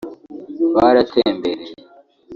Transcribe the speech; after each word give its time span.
baratembereye 0.73 1.69